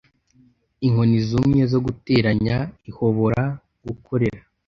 inkoni 0.85 1.17
zumye 1.29 1.63
zo 1.71 1.79
guteranya 1.85 2.57
ihobora 2.89 3.43
gukorera 3.85 4.41